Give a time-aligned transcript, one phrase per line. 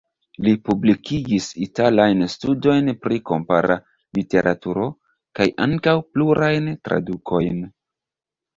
[0.45, 3.77] Li publikigis italajn studojn pri kompara
[4.21, 4.89] literaturo,
[5.41, 7.65] kaj ankaŭ plurajn tradukojn.